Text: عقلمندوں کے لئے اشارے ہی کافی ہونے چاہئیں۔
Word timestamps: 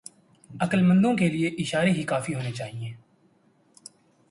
عقلمندوں 0.49 1.13
کے 1.17 1.27
لئے 1.29 1.47
اشارے 1.47 1.91
ہی 1.91 2.03
کافی 2.03 2.35
ہونے 2.35 2.51
چاہئیں۔ 2.51 2.93